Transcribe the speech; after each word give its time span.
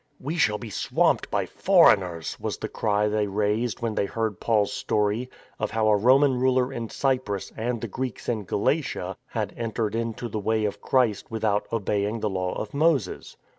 "We 0.29 0.35
shall 0.35 0.57
be 0.57 0.71
swamped 0.71 1.29
by 1.29 1.45
foreigners!" 1.45 2.35
was 2.41 2.57
the 2.57 2.67
cry 2.67 3.07
they 3.07 3.27
raised 3.27 3.83
when 3.83 3.93
they 3.93 4.07
heard 4.07 4.39
Paul's 4.39 4.73
story 4.73 5.29
of 5.59 5.69
how 5.69 5.87
a 5.89 5.95
Roman 5.95 6.39
ruler 6.39 6.73
in 6.73 6.89
Cyprus 6.89 7.51
and 7.55 7.81
the 7.81 7.87
Greeks 7.87 8.27
in 8.27 8.45
Galatia 8.45 9.15
had 9.27 9.53
entered 9.55 9.93
into 9.93 10.27
the 10.27 10.39
Way 10.39 10.65
of 10.65 10.81
Christ 10.81 11.29
without 11.29 11.67
obeying 11.71 12.19
the 12.19 12.31
Law 12.31 12.53
of 12.53 12.73
Moses. 12.73 13.37